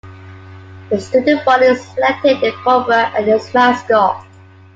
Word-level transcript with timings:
The 0.89 0.99
student 0.99 1.45
body 1.45 1.75
selected 1.75 2.41
the 2.41 2.51
Cobra 2.63 3.11
as 3.15 3.27
its 3.45 3.53
mascot. 3.53 4.25